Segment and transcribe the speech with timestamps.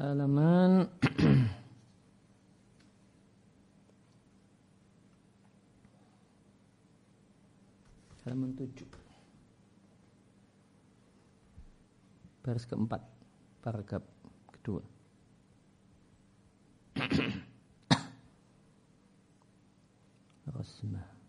[0.08, 0.88] halaman
[8.24, 8.80] halaman 7
[12.40, 13.04] baris keempat
[13.60, 14.00] paragraf
[14.56, 14.80] kedua.
[20.56, 21.19] Rasmah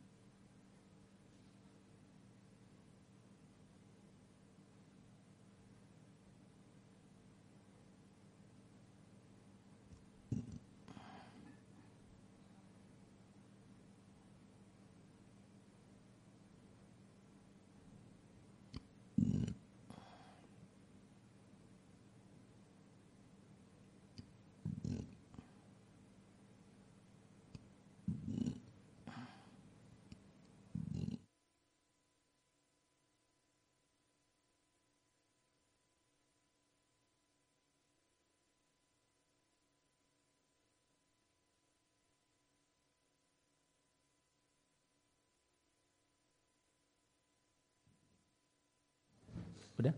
[49.79, 49.93] Udah?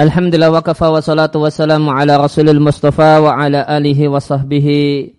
[0.00, 5.12] Alhamdulillah wa kafa wa salatu wa salamu ala rasulil mustafa wa ala alihi wa sahbihi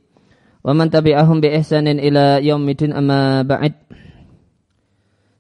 [0.66, 3.78] wa man tabi'ahum bi ihsanin ila yaumidin amma ba'id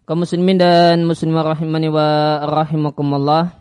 [0.05, 3.57] kaum muslimin dan muslimah rahimani wa rahimakumullah.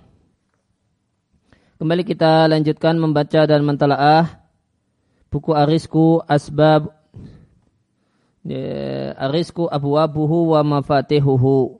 [1.81, 4.29] Kembali kita lanjutkan membaca dan mentalaah
[5.33, 6.93] buku Arisku Asbab
[8.45, 11.80] ya, Arisku Abu Abuhu wa Mafatihuhu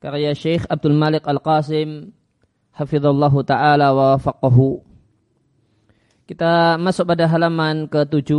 [0.00, 2.10] karya Syekh Abdul Malik Al-Qasim
[2.72, 4.80] hafizallahu taala wa faqahu.
[6.24, 8.30] Kita masuk pada halaman ke-7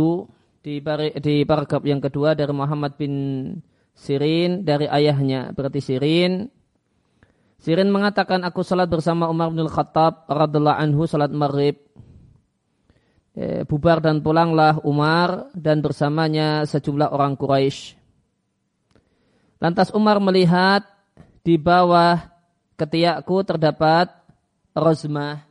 [0.62, 0.82] di
[1.22, 3.14] di paragraf yang kedua dari Muhammad bin
[3.92, 6.48] Sirin dari ayahnya berarti Sirin
[7.62, 11.78] Sirin mengatakan aku salat bersama Umar bin Khattab radhiallahu anhu salat maghrib
[13.38, 17.94] e, bubar dan pulanglah Umar dan bersamanya sejumlah orang Quraisy.
[19.62, 20.91] Lantas Umar melihat
[21.42, 22.22] di bawah
[22.78, 24.08] ketiakku terdapat
[24.74, 25.42] rozmah.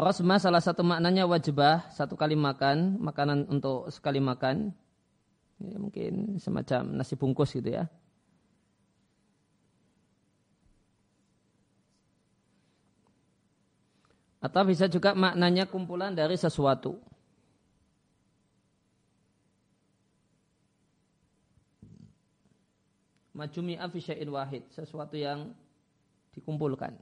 [0.00, 4.72] Rosmah salah satu maknanya wajibah, satu kali makan, makanan untuk sekali makan.
[5.60, 7.84] Ya, mungkin semacam nasi bungkus gitu ya.
[14.40, 16.96] Atau bisa juga maknanya kumpulan dari sesuatu.
[23.40, 25.56] Majumi'a fi syai'in wahid, sesuatu yang
[26.36, 26.92] dikumpulkan.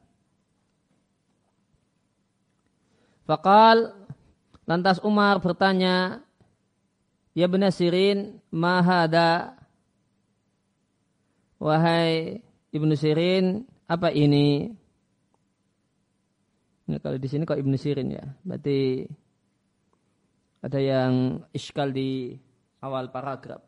[3.27, 3.93] Fakal
[4.65, 6.23] lantas Umar bertanya,
[7.37, 9.59] Ya benar Sirin, mahada
[11.59, 12.39] Wahai
[12.71, 14.71] Ibnu Sirin, apa ini?
[16.89, 19.05] Nah, kalau di sini kok Ibnu Sirin ya, berarti
[20.65, 22.39] ada yang iskal di
[22.81, 23.68] awal paragraf.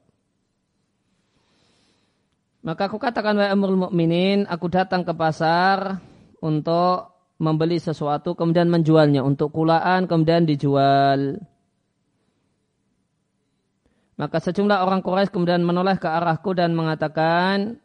[2.61, 5.97] Maka aku katakan wahai Amrul Mukminin, aku datang ke pasar
[6.45, 7.09] untuk
[7.41, 11.41] membeli sesuatu kemudian menjualnya untuk kulaan kemudian dijual.
[14.21, 17.81] Maka sejumlah orang Quraisy kemudian menoleh ke arahku dan mengatakan,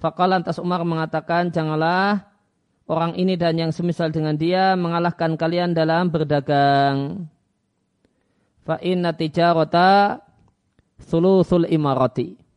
[0.00, 2.24] Fakal lantas Umar mengatakan, janganlah
[2.88, 7.28] orang ini dan yang semisal dengan dia mengalahkan kalian dalam berdagang.
[8.64, 10.24] Fa'in natijarota
[11.04, 12.47] sulusul imarati.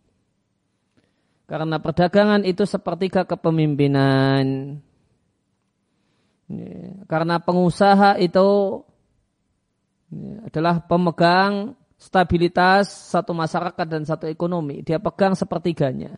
[1.51, 4.79] Karena perdagangan itu sepertiga kepemimpinan.
[7.12, 8.79] Karena pengusaha itu
[10.47, 14.79] adalah pemegang stabilitas satu masyarakat dan satu ekonomi.
[14.79, 16.16] Dia pegang sepertiganya.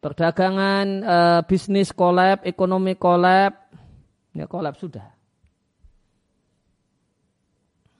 [0.00, 3.60] Perdagangan, eh, bisnis kolab, ekonomi kolab,
[4.32, 5.04] ya kolab sudah.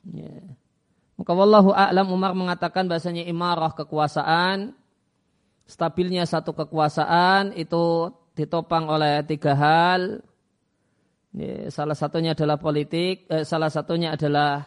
[0.09, 0.41] Ya.
[1.21, 4.73] Maka wallahu a'lam Umar mengatakan bahasanya imarah kekuasaan
[5.67, 10.23] stabilnya satu kekuasaan itu ditopang oleh tiga hal.
[11.69, 14.65] Salah satunya adalah politik, eh, salah satunya adalah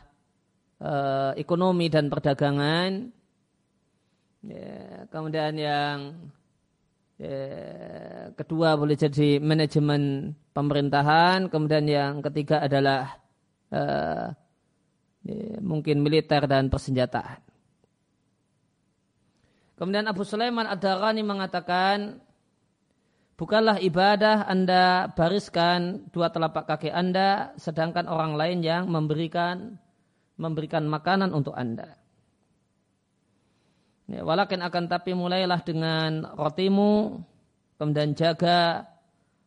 [0.78, 3.10] eh, ekonomi dan perdagangan.
[4.46, 5.98] Ya, kemudian yang
[7.18, 7.42] ya,
[8.38, 11.50] kedua boleh jadi manajemen pemerintahan.
[11.50, 13.18] Kemudian yang ketiga adalah
[13.74, 14.30] eh,
[15.26, 17.49] ya, mungkin militer dan persenjataan.
[19.80, 22.20] Kemudian Abu Sulaiman Ad-Darani mengatakan,
[23.40, 29.80] Bukanlah ibadah Anda bariskan dua telapak kaki Anda, sedangkan orang lain yang memberikan
[30.36, 31.96] memberikan makanan untuk Anda.
[34.12, 37.24] Ya, walakin akan tapi mulailah dengan rotimu,
[37.80, 38.92] kemudian jaga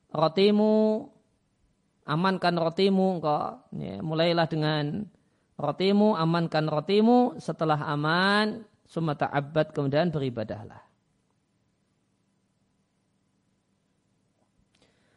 [0.08, 1.12] rotimu,
[2.08, 5.05] amankan rotimu, engkau ya, mulailah dengan
[5.61, 10.85] rotimu, amankan rotimu, setelah aman, sumata abad kemudian beribadahlah.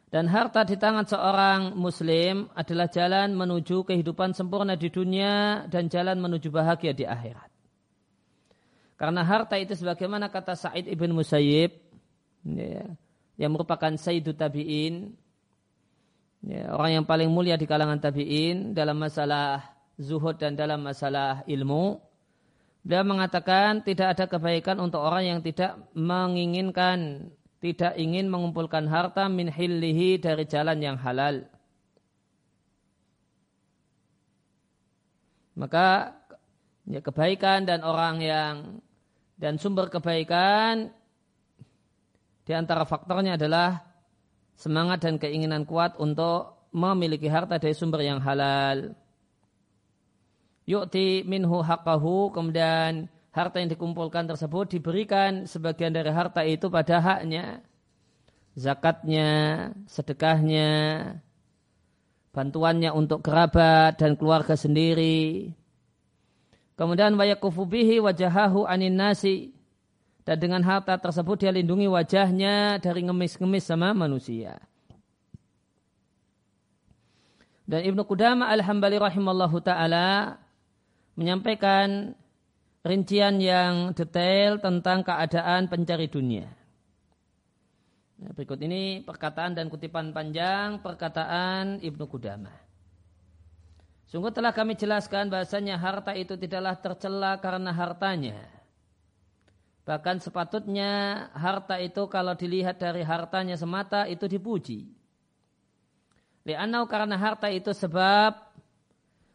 [0.08, 6.16] Dan harta di tangan seorang muslim adalah jalan menuju kehidupan sempurna di dunia dan jalan
[6.16, 7.52] menuju bahagia di akhirat.
[8.96, 11.68] Karena harta itu sebagaimana kata Sa'id ibn Musayyib
[12.48, 12.96] ya,
[13.36, 15.12] yang merupakan Sayyidu Tabi'in,
[16.48, 19.68] ya, orang yang paling mulia di kalangan Tabi'in dalam masalah
[20.00, 22.05] zuhud dan dalam masalah ilmu.
[22.86, 27.26] Dia mengatakan tidak ada kebaikan untuk orang yang tidak menginginkan
[27.58, 31.42] tidak ingin mengumpulkan harta min hillihi dari jalan yang halal.
[35.56, 36.14] Maka
[36.86, 38.54] ya kebaikan dan orang yang
[39.34, 40.94] dan sumber kebaikan
[42.46, 43.82] di antara faktornya adalah
[44.54, 48.92] semangat dan keinginan kuat untuk memiliki harta dari sumber yang halal.
[50.66, 57.62] Yu'ti minhu haqqahu kemudian harta yang dikumpulkan tersebut diberikan sebagian dari harta itu pada haknya,
[58.58, 59.30] zakatnya,
[59.86, 60.70] sedekahnya,
[62.34, 65.54] bantuannya untuk kerabat dan keluarga sendiri.
[66.74, 69.56] Kemudian wayakufu bihi wajahahu anin nasi.
[70.26, 74.58] Dan dengan harta tersebut dia lindungi wajahnya dari ngemis-ngemis sama manusia.
[77.62, 80.38] Dan Ibnu Qudama al-Hambali rahimallahu taala
[81.16, 82.12] menyampaikan
[82.86, 86.46] rincian yang detail tentang keadaan pencari dunia.
[88.16, 92.56] Nah, berikut ini perkataan dan kutipan panjang perkataan Ibnu Qudamah.
[94.06, 98.38] Sungguh telah kami jelaskan bahasanya harta itu tidaklah tercela karena hartanya.
[99.82, 104.86] Bahkan sepatutnya harta itu kalau dilihat dari hartanya semata itu dipuji.
[106.46, 108.38] Lianau karena harta itu sebab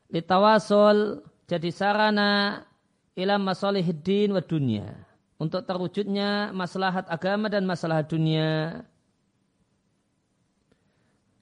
[0.08, 2.64] litawasul jadi sarana
[3.20, 4.88] ila masalihiddin wa dunia.
[5.36, 8.86] Untuk terwujudnya maslahat agama dan masalah dunia.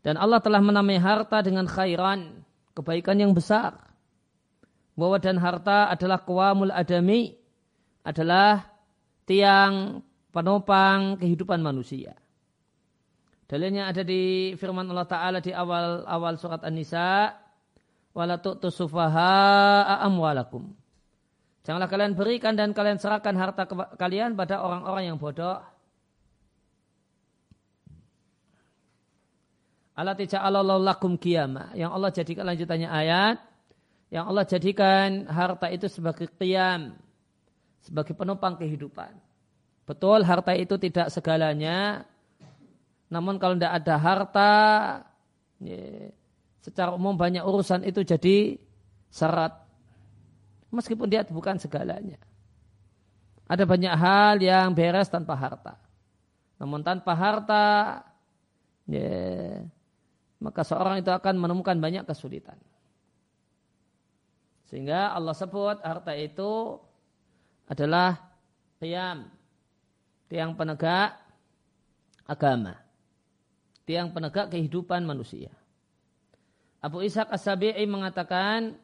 [0.02, 2.42] Dan Allah telah menamai harta dengan khairan,
[2.74, 3.78] kebaikan yang besar.
[4.98, 7.38] Bahwa dan harta adalah kuamul adami,
[8.02, 8.66] adalah
[9.30, 10.02] tiang
[10.34, 12.18] penopang kehidupan manusia.
[13.46, 17.36] Dalilnya ada di firman Allah Ta'ala di awal awal surat An-Nisa.
[18.14, 20.74] Wala tu'tu sufaha amwalakum.
[21.64, 23.70] Janganlah kalian berikan dan kalian serahkan harta
[24.00, 25.62] kalian pada orang-orang yang bodoh.
[29.94, 30.16] Allah
[30.48, 31.76] Allah lakum kiyama.
[31.76, 33.38] Yang Allah jadikan lanjutannya ayat.
[34.10, 36.96] Yang Allah jadikan harta itu sebagai qiyam.
[37.84, 39.12] Sebagai penopang kehidupan.
[39.84, 42.08] Betul harta itu tidak segalanya.
[43.12, 44.54] Namun kalau tidak ada harta.
[45.60, 46.16] Ya,
[46.70, 48.62] secara umum banyak urusan itu jadi
[49.10, 49.70] syarat
[50.70, 52.22] Meskipun dia bukan segalanya.
[53.50, 55.82] Ada banyak hal yang beres tanpa harta.
[56.62, 57.66] Namun tanpa harta,
[58.86, 59.66] ya,
[60.38, 62.62] maka seorang itu akan menemukan banyak kesulitan.
[64.70, 66.78] Sehingga Allah sebut harta itu
[67.66, 68.22] adalah
[68.78, 69.26] tiang,
[70.30, 71.18] tiang penegak
[72.30, 72.78] agama,
[73.90, 75.50] tiang penegak kehidupan manusia.
[76.80, 78.80] Abu Ishaq As-Sabi'i mengatakan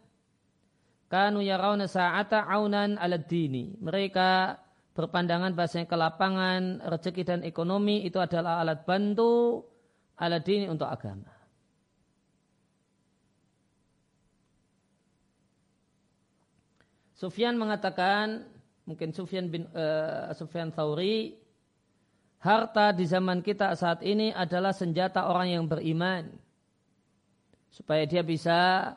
[1.07, 3.71] kanu yarawna sa'ata aunan ala dini.
[3.79, 4.59] Mereka
[4.91, 9.63] berpandangan bahasanya kelapangan, rezeki dan ekonomi itu adalah alat bantu
[10.19, 11.31] ala dini untuk agama.
[17.15, 18.43] Sufyan mengatakan,
[18.83, 21.39] mungkin Sufyan bin uh, Sufyan Thauri,
[22.43, 26.27] harta di zaman kita saat ini adalah senjata orang yang beriman
[27.75, 28.95] supaya dia bisa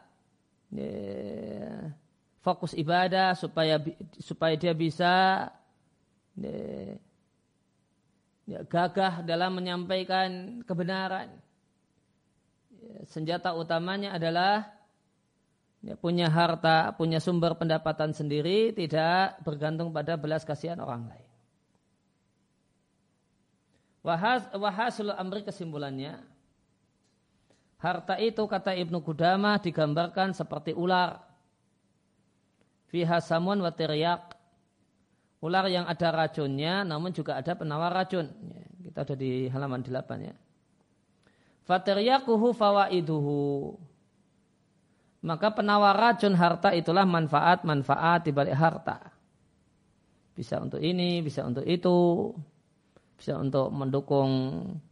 [0.71, 1.91] ya,
[2.39, 3.83] fokus ibadah supaya
[4.23, 5.13] supaya dia bisa
[8.47, 11.35] ya, gagah dalam menyampaikan kebenaran.
[12.79, 14.71] Ya, senjata utamanya adalah
[15.83, 21.27] ya, punya harta, punya sumber pendapatan sendiri, tidak bergantung pada belas kasihan orang lain.
[24.07, 26.23] Wahas, wahasul amri kesimpulannya,
[27.79, 31.23] harta itu kata Ibnu Qudamah digambarkan seperti ular
[32.91, 34.35] fiha samun wa tiryak.
[35.39, 38.27] Ular yang ada racunnya namun juga ada penawar racun.
[38.27, 40.35] Ya, kita ada di halaman 8 ya.
[41.63, 43.79] Fatiryakuhu fawaiduhu.
[45.23, 49.15] Maka penawar racun harta itulah manfaat-manfaat di balik harta.
[50.35, 52.31] Bisa untuk ini, bisa untuk itu,
[53.19, 54.31] bisa untuk mendukung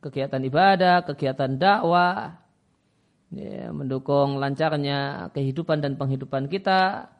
[0.02, 2.34] kegiatan ibadah, kegiatan dakwah,
[3.32, 7.10] ya, mendukung lancarnya kehidupan dan penghidupan kita.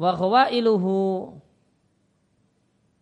[0.00, 0.16] Wa
[0.48, 1.36] iluhu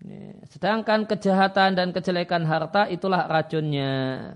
[0.02, 4.34] ya, sedangkan kejahatan dan kejelekan harta itulah racunnya.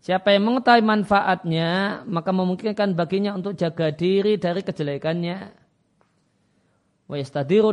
[0.00, 5.60] Siapa yang mengetahui manfaatnya, maka memungkinkan baginya untuk jaga diri dari kejelekannya.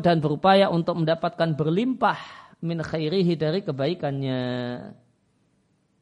[0.04, 2.20] Dan berupaya untuk mendapatkan berlimpah
[2.60, 4.42] min khairihi dari kebaikannya.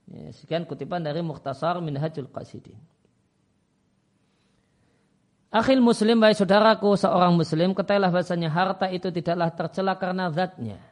[0.06, 2.78] Ya, sekian kutipan dari Mukhtasar Minhajul Qasidin.
[5.50, 10.84] Akhil muslim, baik saudaraku, seorang muslim, ketahuilah bahasanya harta itu tidaklah tercela karena zatnya.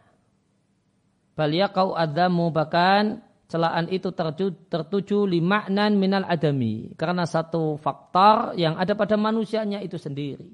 [1.35, 3.19] Balia kau adamu, bahkan
[3.51, 6.95] celaan itu tertuju, tertuju limaknan minal adami.
[6.95, 10.47] Karena satu faktor yang ada pada manusianya itu sendiri.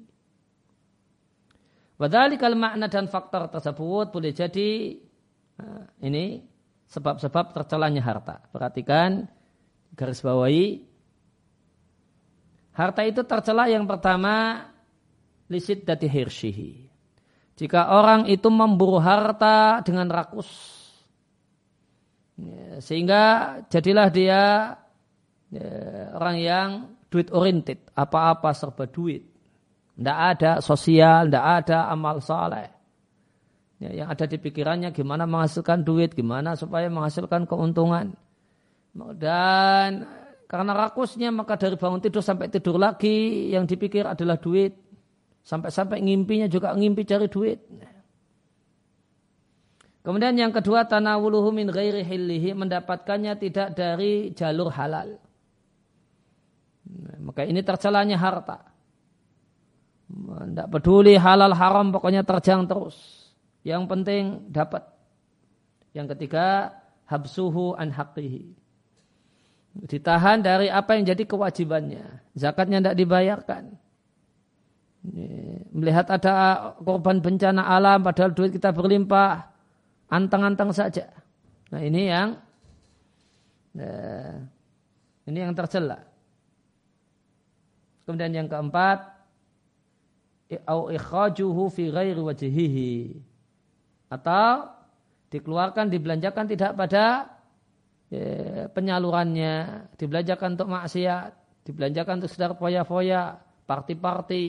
[1.99, 4.95] Wadalikal makna dan faktor tersebut boleh jadi
[5.59, 6.39] nah, ini
[6.89, 8.41] sebab-sebab tercelanya harta.
[8.49, 9.29] Perhatikan
[9.93, 10.81] garis bawahi
[12.73, 14.65] harta itu tercela yang pertama
[15.49, 16.89] lisit dati hirshihi.
[17.59, 20.47] Jika orang itu memburu harta dengan rakus
[22.39, 23.23] ya, sehingga
[23.67, 24.43] jadilah dia
[25.51, 25.69] ya,
[26.15, 26.69] orang yang
[27.11, 29.27] duit oriented, apa-apa serba duit.
[29.99, 32.78] Tidak ada sosial, tidak ada amal saleh.
[33.79, 38.11] Ya, yang ada di pikirannya gimana menghasilkan duit, gimana supaya menghasilkan keuntungan.
[39.15, 40.03] Dan
[40.51, 44.75] karena rakusnya maka dari bangun tidur sampai tidur lagi yang dipikir adalah duit.
[45.47, 47.63] Sampai-sampai ngimpinya juga ngimpi cari duit.
[50.03, 55.15] Kemudian yang kedua tanawuluhu min ghairi hillihi mendapatkannya tidak dari jalur halal.
[57.23, 58.59] Maka ini tercelanya harta.
[60.09, 63.18] Tidak peduli halal haram pokoknya terjang terus.
[63.69, 64.81] Yang penting dapat.
[65.93, 66.73] Yang ketiga
[67.05, 68.57] habsuhu an haqqihi.
[69.85, 72.25] Ditahan dari apa yang jadi kewajibannya.
[72.33, 73.77] Zakatnya tidak dibayarkan.
[75.69, 76.33] Melihat ada
[76.81, 79.53] korban bencana alam padahal duit kita berlimpah.
[80.09, 81.05] Antang-antang saja.
[81.69, 82.41] Nah ini yang
[83.77, 84.49] nah,
[85.29, 86.01] ini yang tercela.
[88.09, 89.05] Kemudian yang keempat
[90.65, 92.17] au ikhrajuhu fi ghairi
[94.09, 94.67] atau
[95.29, 97.29] dikeluarkan dibelanjakan tidak pada
[98.09, 99.87] ya, penyalurannya.
[99.95, 101.31] Dibelanjakan untuk maksiat
[101.69, 103.37] dibelanjakan untuk sedar foya-foya
[103.69, 104.45] party-party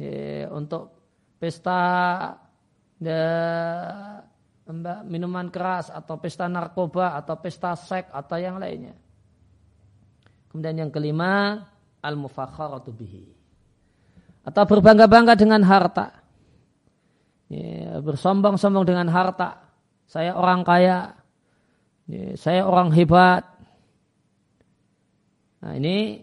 [0.00, 0.96] ya, untuk
[1.36, 1.84] pesta
[2.96, 3.20] ya,
[5.04, 8.96] minuman keras atau pesta narkoba atau pesta seks atau yang lainnya.
[10.48, 11.60] Kemudian yang kelima
[12.00, 13.28] al-mufakharatu bihi.
[14.44, 16.23] Atau berbangga-bangga dengan harta.
[17.54, 19.62] Ya, bersombong-sombong dengan harta.
[20.10, 21.14] Saya orang kaya.
[22.10, 23.46] Ya, saya orang hebat.
[25.62, 26.20] Nah ini,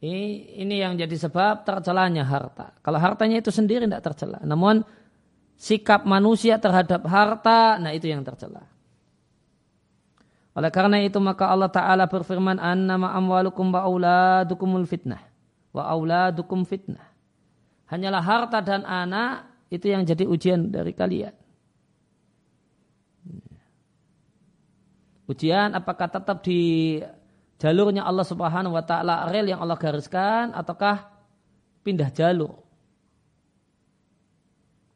[0.00, 0.22] ini
[0.62, 2.78] ini yang jadi sebab tercelanya harta.
[2.80, 4.38] Kalau hartanya itu sendiri tidak tercela.
[4.46, 4.86] Namun
[5.58, 8.62] sikap manusia terhadap harta, nah itu yang tercela.
[10.54, 15.22] Oleh karena itu maka Allah Ta'ala berfirman Annama amwalukum ba'uladukumul fitnah
[15.74, 17.04] wa auladukum fitnah.
[17.90, 21.34] Hanyalah harta dan anak itu yang jadi ujian dari kalian.
[25.28, 26.96] Ujian apakah tetap di
[27.60, 31.12] jalurnya Allah Subhanahu wa taala rel yang Allah gariskan ataukah
[31.84, 32.64] pindah jalur.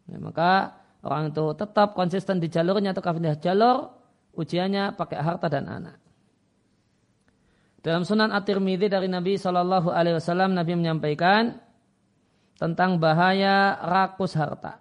[0.09, 3.93] Ya, maka orang itu tetap konsisten di jalurnya ataukah pindah jalur,
[4.33, 5.97] ujiannya pakai harta dan anak.
[7.83, 11.59] Dalam Sunan At-Tirmidzi dari Nabi Shallallahu Alaihi Wasallam Nabi menyampaikan
[12.56, 14.80] tentang bahaya rakus harta.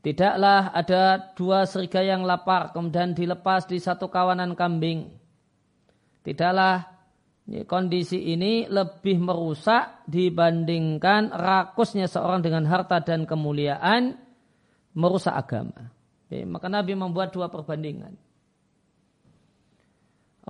[0.00, 5.12] Tidaklah ada dua serigala yang lapar kemudian dilepas di satu kawanan kambing.
[6.24, 6.88] Tidaklah
[7.68, 14.16] kondisi ini lebih merusak dibandingkan rakusnya seorang dengan harta dan kemuliaan
[14.96, 15.92] merusak agama.
[16.30, 18.16] maka Nabi membuat dua perbandingan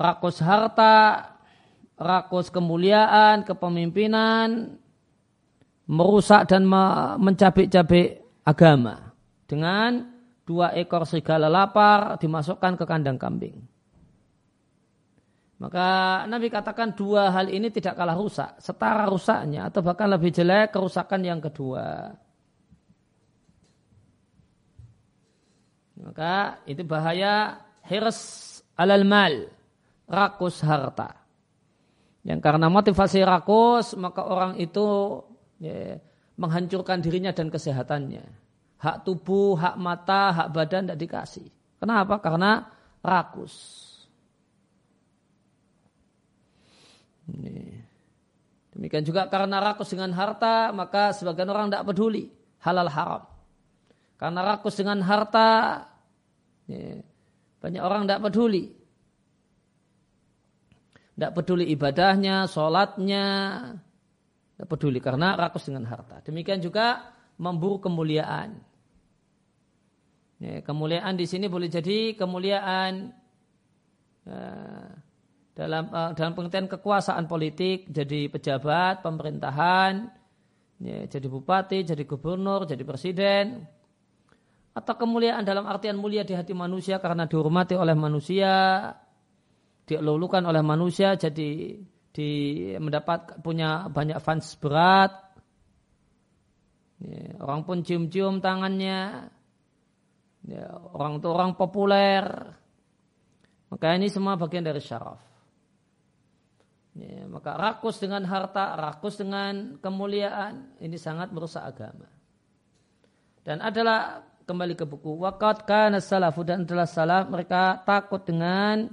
[0.01, 1.29] rakus harta,
[2.01, 4.81] rakus kemuliaan, kepemimpinan,
[5.85, 6.65] merusak dan
[7.21, 9.13] mencabik-cabik agama
[9.45, 10.09] dengan
[10.49, 13.61] dua ekor serigala lapar dimasukkan ke kandang kambing.
[15.61, 20.73] Maka Nabi katakan dua hal ini tidak kalah rusak, setara rusaknya atau bahkan lebih jelek
[20.73, 22.17] kerusakan yang kedua.
[26.01, 29.53] Maka itu bahaya hirs alal mal
[30.09, 31.20] rakus harta.
[32.21, 35.21] Yang karena motivasi rakus, maka orang itu
[35.57, 35.97] ya,
[36.37, 38.25] menghancurkan dirinya dan kesehatannya.
[38.81, 41.49] Hak tubuh, hak mata, hak badan tidak dikasih.
[41.81, 42.21] Kenapa?
[42.21, 42.69] Karena
[43.01, 43.89] rakus.
[48.73, 52.33] Demikian juga karena rakus dengan harta, maka sebagian orang tidak peduli
[52.65, 53.23] halal haram.
[54.21, 55.89] Karena rakus dengan harta,
[56.69, 57.01] ya,
[57.61, 58.80] banyak orang tidak peduli.
[61.21, 63.27] Tidak peduli ibadahnya, sholatnya,
[64.57, 66.25] tidak peduli karena rakus dengan harta.
[66.25, 68.57] Demikian juga memburu kemuliaan.
[70.41, 73.13] Ya, kemuliaan di sini boleh jadi kemuliaan
[74.25, 74.89] uh,
[75.53, 80.09] dalam uh, dalam pengertian kekuasaan politik, jadi pejabat, pemerintahan,
[80.81, 83.69] ya, jadi bupati, jadi gubernur, jadi presiden,
[84.73, 88.89] atau kemuliaan dalam artian mulia di hati manusia karena dihormati oleh manusia,
[89.91, 92.31] dilulukan oleh manusia, jadi di
[92.79, 95.11] mendapat punya banyak fans berat,
[97.03, 99.27] ya, orang pun cium-cium tangannya,
[100.47, 102.23] ya, orang itu orang populer,
[103.71, 105.19] maka ini semua bagian dari syaraf.
[106.95, 112.11] Ya, maka rakus dengan harta, rakus dengan kemuliaan, ini sangat merusak agama.
[113.47, 118.91] Dan adalah kembali ke buku wakat kana salafu dan adalah salaf mereka takut dengan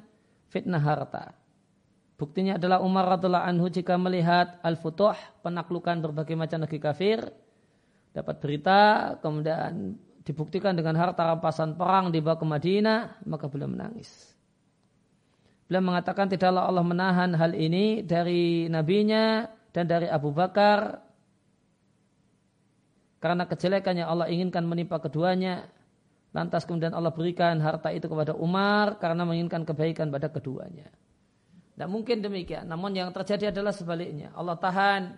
[0.52, 1.36] fitnah harta.
[2.18, 5.14] Buktinya adalah Umar radhiallahu anhu jika melihat al-futuh
[5.46, 7.20] penaklukan berbagai macam negeri kafir
[8.10, 9.94] dapat berita kemudian
[10.26, 14.34] dibuktikan dengan harta rampasan perang dibawa ke Madinah maka beliau menangis.
[15.70, 21.06] Beliau mengatakan tidaklah Allah menahan hal ini dari nabinya dan dari Abu Bakar
[23.22, 25.70] karena kejelekannya Allah inginkan menimpa keduanya
[26.38, 30.94] lantas kemudian Allah berikan harta itu kepada Umar karena menginginkan kebaikan pada keduanya.
[31.74, 32.70] Tidak mungkin demikian.
[32.70, 34.30] Namun yang terjadi adalah sebaliknya.
[34.38, 35.18] Allah tahan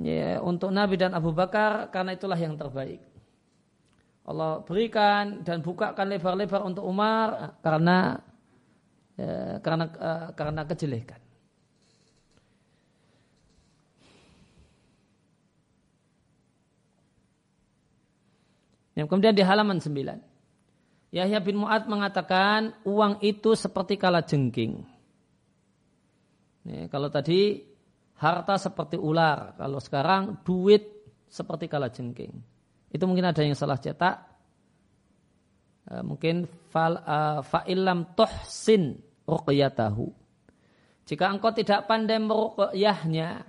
[0.00, 3.04] ya, untuk Nabi dan Abu Bakar karena itulah yang terbaik.
[4.24, 8.20] Allah berikan dan bukakan lebar-lebar untuk Umar karena
[9.20, 11.20] ya, karena uh, karena kejelekan.
[18.98, 20.27] Kemudian di halaman 9.
[21.08, 24.84] Yahya bin Mu'ad mengatakan uang itu seperti kala jengking.
[26.68, 27.64] Nih, kalau tadi
[28.20, 30.84] harta seperti ular, kalau sekarang duit
[31.32, 32.32] seperti kala jengking.
[32.92, 34.16] Itu mungkin ada yang salah cetak.
[35.88, 40.12] Uh, mungkin fal, uh, fa'ilam tohsin ruqyatahu.
[41.08, 43.48] Jika engkau tidak pandai meruqyahnya,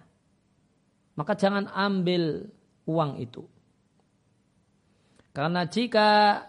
[1.19, 2.47] maka jangan ambil
[2.87, 3.43] uang itu.
[5.35, 6.39] Karena jika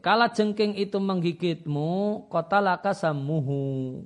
[0.00, 4.04] kala jengking itu menggigitmu, kota laka samuhu.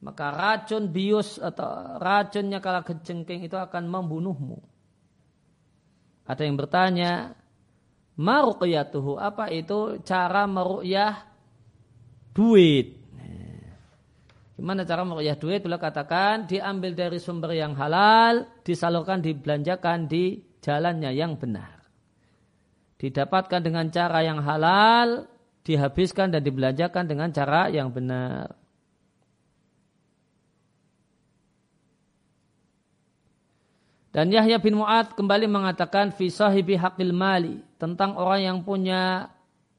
[0.00, 4.58] Maka racun bius atau racunnya kala jengking itu akan membunuhmu.
[6.24, 7.34] Ada yang bertanya,
[8.18, 11.26] maruqyatuhu, apa itu cara meruqyah
[12.34, 13.00] duit.
[14.60, 15.64] Gimana cara merukyah duit?
[15.64, 21.79] Beliau katakan diambil dari sumber yang halal, disalurkan, dibelanjakan di jalannya yang benar.
[23.00, 25.24] Didapatkan dengan cara yang halal,
[25.64, 28.60] dihabiskan dan dibelanjakan dengan cara yang benar.
[34.10, 39.32] Dan Yahya bin Mu'ad kembali mengatakan fi sahibi haqil mali tentang orang yang punya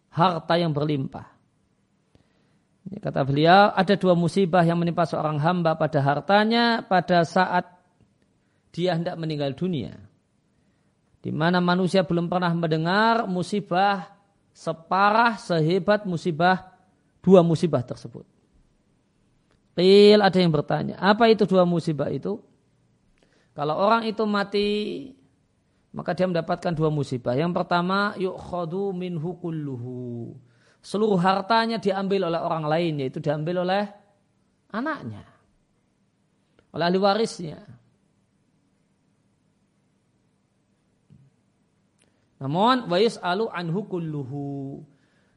[0.10, 1.28] harta yang berlimpah.
[2.90, 7.70] Ini kata beliau, ada dua musibah yang menimpa seorang hamba pada hartanya pada saat
[8.74, 10.11] dia hendak meninggal dunia.
[11.22, 14.10] Di mana manusia belum pernah mendengar musibah
[14.52, 16.74] separah, sehebat musibah,
[17.22, 18.26] dua musibah tersebut.
[19.78, 22.42] Qil ada yang bertanya, apa itu dua musibah itu?
[23.56, 24.70] Kalau orang itu mati,
[25.96, 27.38] maka dia mendapatkan dua musibah.
[27.38, 30.36] Yang pertama, yukhadu minhu kulluhu
[30.82, 33.86] seluruh hartanya diambil oleh orang lain yaitu diambil oleh
[34.74, 35.22] anaknya
[36.74, 37.62] oleh ahli warisnya
[42.42, 44.82] namun wais alu anhu kulluhu.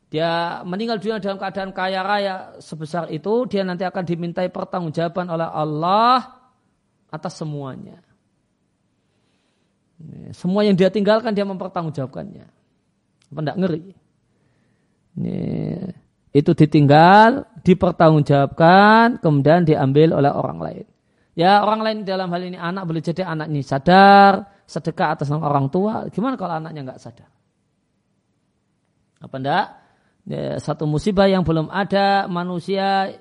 [0.08, 5.44] Dia meninggal dunia dalam keadaan kaya raya sebesar itu dia nanti akan dimintai pertanggungjawaban oleh
[5.44, 6.40] Allah
[7.12, 8.00] atas semuanya.
[10.32, 12.46] Semua yang dia tinggalkan dia mempertanggungjawabkannya.
[13.30, 13.84] Apa enggak ngeri?
[15.14, 15.38] Ini,
[16.34, 20.86] itu ditinggal, dipertanggungjawabkan, kemudian diambil oleh orang lain.
[21.34, 25.48] Ya orang lain dalam hal ini anak boleh jadi anak ini sadar, sedekah atas nama
[25.48, 26.08] orang tua.
[26.08, 27.30] Gimana kalau anaknya nggak sadar?
[29.24, 29.66] Apa enggak?
[30.24, 33.12] Ya, satu musibah yang belum ada manusia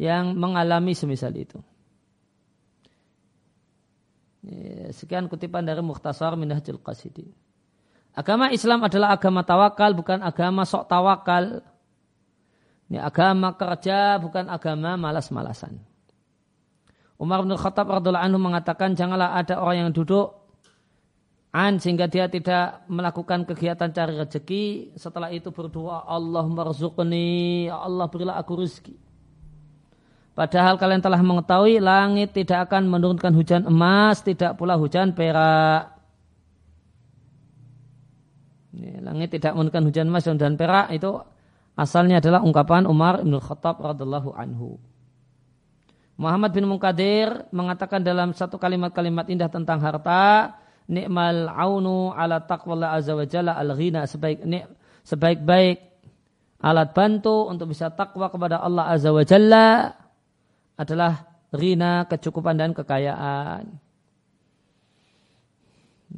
[0.00, 1.60] yang mengalami semisal itu.
[4.96, 7.28] Sekian kutipan dari Mukhtasar Minhajul Qasidin.
[8.16, 11.60] Agama Islam adalah agama tawakal, bukan agama sok tawakal.
[12.88, 15.76] Ini agama kerja, bukan agama malas-malasan.
[17.20, 20.37] Umar bin Khattab radhiallahu anhu mengatakan janganlah ada orang yang duduk
[21.58, 24.94] an sehingga dia tidak melakukan kegiatan cari rezeki.
[24.94, 28.94] Setelah itu berdoa Allah marzuqni ya Allah berilah aku rezeki.
[30.38, 35.98] Padahal kalian telah mengetahui langit tidak akan menurunkan hujan emas tidak pula hujan perak.
[38.78, 41.18] Langit tidak menurunkan hujan emas dan perak itu
[41.74, 44.78] asalnya adalah ungkapan Umar bin Khattab radhiallahu anhu.
[46.18, 50.54] Muhammad bin Munkadir mengatakan dalam satu kalimat-kalimat indah tentang harta,
[50.88, 54.40] nikmal aunu ala taqwa azza wa jalla al ghina sebaik
[55.04, 55.78] sebaik-baik
[56.58, 59.94] alat bantu untuk bisa takwa kepada Allah azza wa jalla
[60.74, 63.64] adalah ghina kecukupan dan kekayaan.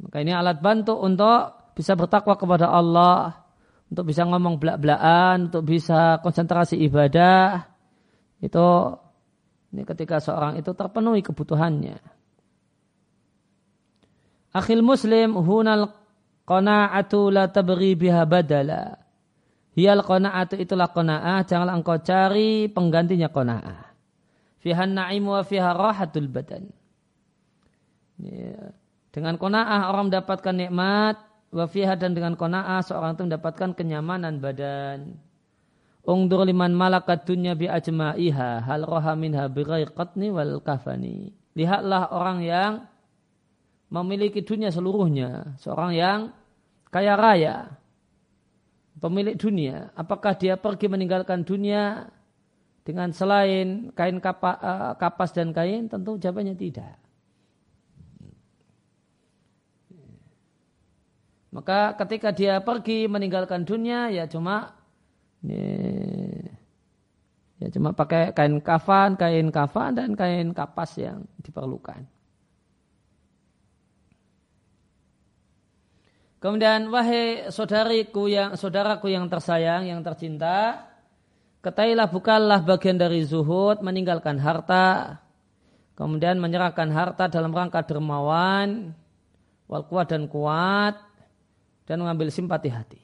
[0.01, 3.43] Maka ini alat bantu untuk bisa bertakwa kepada Allah,
[3.91, 7.67] untuk bisa ngomong belak-belakan, untuk bisa konsentrasi ibadah.
[8.39, 8.97] Itu
[9.71, 12.20] ini ketika seorang itu terpenuhi kebutuhannya.
[14.51, 15.95] Akhil muslim hunal
[16.43, 18.99] qana'atu la tabri biha badala.
[19.79, 21.47] Hiyal qana'atu itulah qana'ah.
[21.47, 23.95] Janganlah engkau cari penggantinya qana'ah.
[24.59, 26.67] Fihan na'im wa fiha rahatul badan.
[28.19, 28.75] Ya.
[29.15, 31.15] Dengan qana'ah orang mendapatkan nikmat.
[31.51, 35.15] Wa fiha dan dengan qana'ah seorang itu mendapatkan kenyamanan badan.
[36.03, 41.31] Ungdur liman malakat dunya bi ajma'iha hal roha minha bi qatni wal kafani.
[41.55, 42.71] Lihatlah orang yang
[43.91, 45.59] memiliki dunia seluruhnya.
[45.59, 46.19] Seorang yang
[46.87, 47.55] kaya raya.
[48.97, 49.91] Pemilik dunia.
[49.93, 52.07] Apakah dia pergi meninggalkan dunia
[52.87, 55.91] dengan selain kain uh, kapas dan kain?
[55.91, 56.95] Tentu jawabannya tidak.
[61.51, 64.71] Maka ketika dia pergi meninggalkan dunia ya cuma
[67.61, 72.05] Ya cuma pakai kain kafan, kain kafan dan kain kapas yang diperlukan.
[76.41, 80.89] Kemudian wahai saudariku yang saudaraku yang tersayang, yang tercinta,
[81.61, 85.21] ketahuilah bukanlah bagian dari zuhud meninggalkan harta,
[85.93, 88.89] kemudian menyerahkan harta dalam rangka dermawan,
[89.69, 90.97] wal kuat dan kuat,
[91.85, 92.97] dan mengambil simpati hati.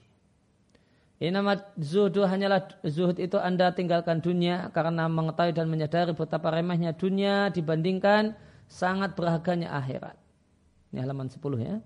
[1.22, 6.90] Ini nama zuhud hanyalah zuhud itu anda tinggalkan dunia karena mengetahui dan menyadari betapa remehnya
[6.98, 8.34] dunia dibandingkan
[8.66, 10.18] sangat berharganya akhirat.
[10.90, 11.78] Ini halaman 10 ya.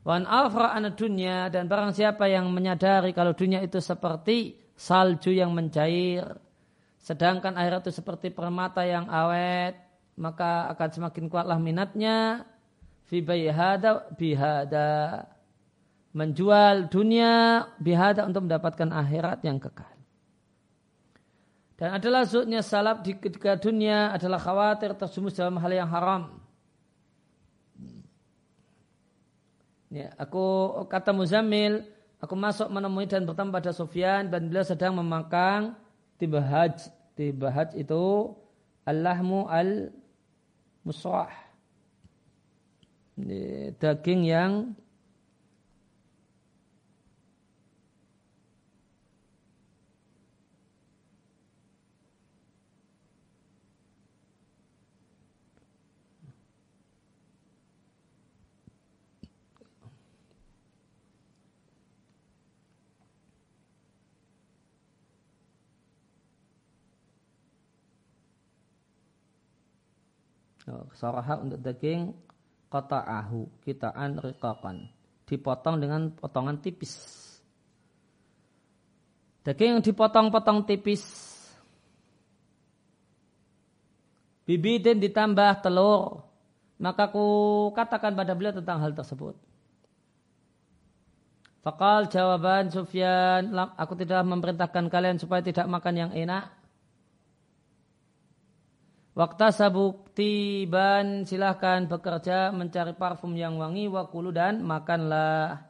[0.00, 6.40] Wan afra dunia dan barang siapa yang menyadari kalau dunia itu seperti salju yang mencair,
[6.96, 9.76] sedangkan akhirat itu seperti permata yang awet,
[10.16, 12.48] maka akan semakin kuatlah minatnya
[13.04, 15.28] fi bihada bihada
[16.16, 20.00] menjual dunia bihada untuk mendapatkan akhirat yang kekal.
[21.76, 26.39] Dan adalah zuhudnya salaf di ketika dunia adalah khawatir tersumus dalam hal yang haram.
[29.90, 31.82] Ya, aku kata Muzamil,
[32.22, 35.74] aku masuk menemui dan bertemu pada Sufyan dan beliau sedang memakang
[36.14, 36.94] tibahaj.
[37.18, 38.30] Tibahaj itu
[38.86, 39.90] allahmu al
[40.86, 41.34] musrah.
[43.82, 44.78] Daging yang
[70.94, 72.14] Saraha untuk daging
[72.70, 74.86] qata'ahu kitaan riqaqan.
[75.26, 76.94] Dipotong dengan potongan tipis.
[79.46, 81.02] Daging yang dipotong-potong tipis.
[84.44, 86.26] Bibidin ditambah telur.
[86.80, 87.24] Maka ku
[87.76, 89.36] katakan pada beliau tentang hal tersebut.
[91.60, 96.59] Fakal jawaban Sufyan, aku tidak memerintahkan kalian supaya tidak makan yang enak.
[99.10, 105.66] Waktu sabukti ban silahkan bekerja mencari parfum yang wangi wakulu dan makanlah.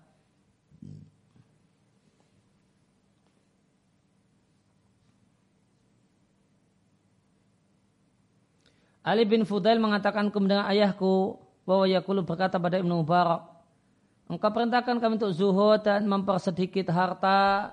[9.01, 13.49] Ali bin Fudail mengatakan kemudian ayahku bahwa Yakulu berkata pada Ibnu Mubarak,
[14.29, 17.73] engkau perintahkan kami untuk zuhud dan mempersedikit harta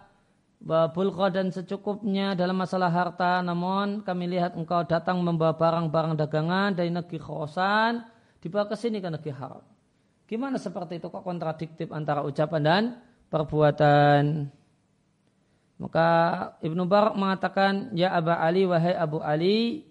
[0.57, 6.89] Bulqa dan secukupnya dalam masalah harta namun kami lihat engkau datang membawa barang-barang dagangan dari
[6.89, 8.01] negeri Khorasan
[8.41, 9.61] dibawa ke sini ke negeri haram.
[10.27, 12.83] Gimana seperti itu kok kontradiktif antara ucapan dan
[13.31, 14.51] perbuatan?
[15.77, 16.09] Maka
[16.65, 19.85] Ibnu Barak mengatakan, Ya Aba Ali, wahai Abu Ali,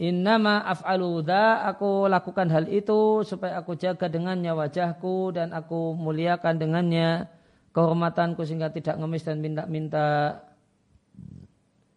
[0.00, 7.28] Innama af'alu aku lakukan hal itu supaya aku jaga dengannya wajahku dan aku muliakan dengannya
[7.70, 10.40] kehormatanku sehingga tidak ngemis dan minta-minta.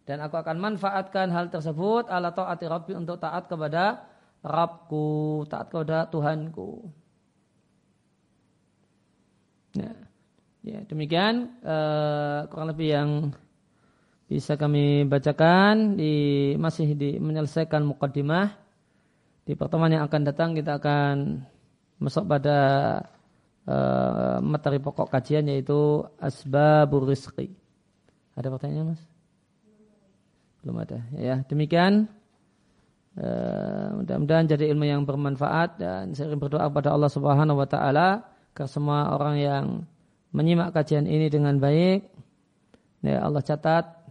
[0.04, 4.04] Dan aku akan manfaatkan hal tersebut ala ta'ati Rabbi untuk taat kepada
[4.44, 6.84] Rabbku, taat kepada Tuhanku.
[9.74, 9.90] Ya,
[10.62, 13.10] ya demikian uh, kurang lebih yang
[14.28, 18.54] bisa kami bacakan di masih di menyelesaikan mukaddimah
[19.44, 21.44] di pertemuan yang akan datang kita akan
[22.00, 22.58] masuk pada
[23.68, 27.52] uh, materi pokok kajian yaitu asbabur rizqi.
[28.34, 29.02] Ada pertanyaan Mas?
[30.64, 30.98] Belum ada.
[31.14, 32.08] Ya, demikian
[33.20, 38.24] uh, mudah-mudahan jadi ilmu yang bermanfaat dan saya berdoa kepada Allah Subhanahu wa taala
[38.54, 39.64] agar semua orang yang
[40.30, 42.06] menyimak kajian ini dengan baik
[43.02, 44.04] ya Allah catat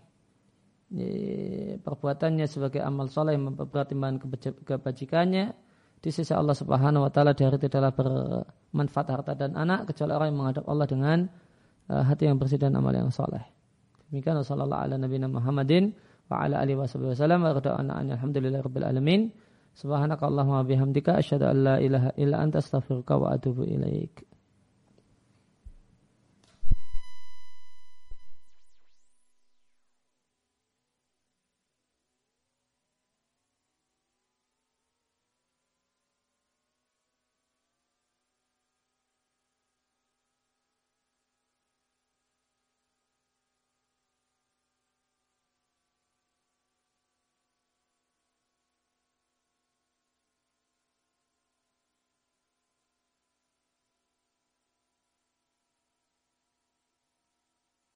[1.81, 4.21] perbuatannya sebagai amal soleh memperberat timbangan
[4.61, 5.57] kebajikannya
[6.03, 10.39] di sisi Allah Subhanahu wa taala dari tidaklah bermanfaat harta dan anak kecuali orang yang
[10.43, 11.17] menghadap Allah dengan
[11.87, 13.39] uh, hati yang bersih dan amal yang soleh.
[14.11, 15.95] Demikian sallallahu ala nabiyina Muhammadin
[16.27, 19.31] wa ala alihi wasallam wa rada'ana alhamdulillahirabbil alamin.
[19.79, 24.27] Subhanakallahumma bihamdika asyhadu an la ilaha illa anta astaghfiruka wa atubu ilaik.